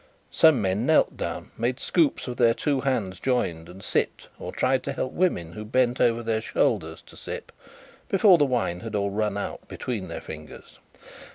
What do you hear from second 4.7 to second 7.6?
to help women, who bent over their shoulders, to sip,